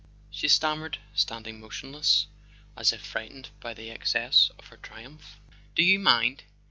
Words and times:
she 0.31 0.47
stammered, 0.47 0.97
standing 1.13 1.59
motionless, 1.59 2.25
as 2.75 2.91
if 2.91 3.01
frightened 3.05 3.49
by 3.59 3.71
the 3.71 3.91
excess 3.91 4.49
of 4.57 4.65
her 4.69 4.77
triumph. 4.77 5.39
"Do 5.75 5.83
you 5.83 5.99
mind?" 5.99 6.41